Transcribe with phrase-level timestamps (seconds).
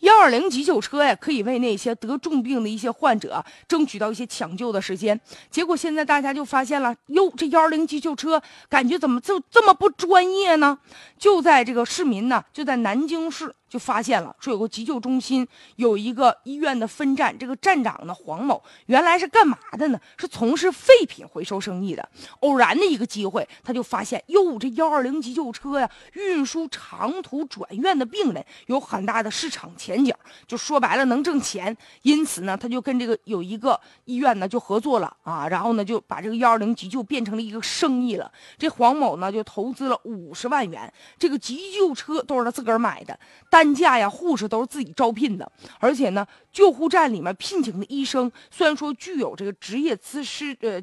[0.00, 5.18] 幺二零急救车呀，可以为那些得重病的一些患者争取到一些抢救的时间。
[5.50, 10.78] 结果现在大家就发现了，哟，这幺二零急救车感觉怎么就这么不专业呢？
[11.18, 13.54] 就在这个市民呢，就在南京市。
[13.68, 15.46] 就发现了，说有个急救中心，
[15.76, 17.36] 有一个医院的分站。
[17.38, 20.00] 这个站长呢，黄某原来是干嘛的呢？
[20.16, 22.08] 是从事废品回收生意的。
[22.40, 30.14] 偶然的一个机会，他就发现，哟，这幺二零急救车呀，运输长途转院的病人有很大的市场前景，
[30.46, 31.76] 就说白了能挣钱。
[32.02, 38.30] 因此呢，他就跟这个有一个医院呢就合作了啊，然后呢就把这个幺二零急救变成了一个生意了。
[38.56, 43.18] 这黄某呢就投资了五十万元，这个急救车都是他自个儿买的。
[43.50, 50.80] 但担架呀，护士都是自己招聘的，而且呢，救护站里面聘请的医生虽然说具有这个职业资师呃，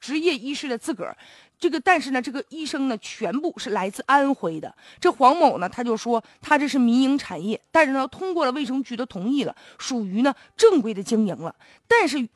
[0.00, 1.16] 职业医师的资格，
[1.60, 4.74] 这个但是呢，这个医生呢全部是来自安徽的。
[5.00, 11.54] 这黄某呢，他就说他这是民营产业，但是呢，通过了卫生局的同意了，属于呢正规的经营了，
[11.86, 12.28] 但是。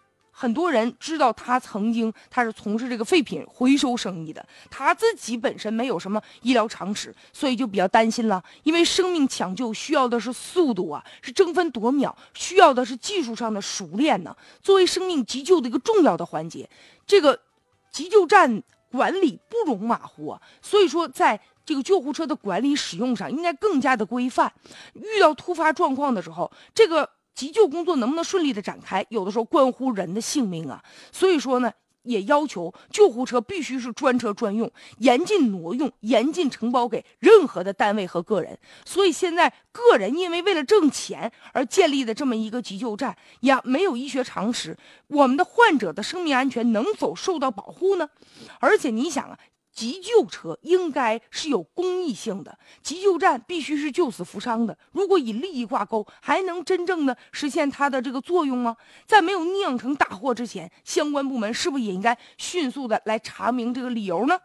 [0.43, 8.43] 很多人知道他曾经他是从事这个废品回收生意的，他自己本身没有什么医疗常识，所以就比较担心了。
[8.65, 14.37] 因为生命抢救需要的是速度啊，是争分夺秒，需要的是技术上的熟练呢。
[14.61, 16.69] 作为生命急救的一个重要的环节，
[17.07, 17.39] 这个
[17.93, 20.43] 急救站管理不容马虎啊。
[20.61, 24.53] 所以说，在这个救护车的管理使用上，应该更加的规范。
[24.95, 27.09] 遇到突发状况的时候，这个。
[27.35, 30.83] 急救工作能不能顺利的展开，有的时候关乎人的性命啊。
[31.11, 38.59] 所以说呢，也要求救护车必须是专车专用，严禁挪用，严禁承包给任何的单位和个人。
[38.85, 48.09] 所以现在个人因为为了挣钱而建立的这么一个急救站，也没有医学常识，我们的患者的生命安全能否受到保护呢？
[48.61, 49.39] 而且你想啊。
[49.83, 54.79] 急救车应该是有公益性的，急救站必须是救死扶伤的。
[54.93, 58.77] 如果以利益挂钩，还能真正的实现它的这个作用吗？
[59.09, 64.39] 在没有酿成大祸之前，相关部门是不是也应该迅速的来查明这个理由呢？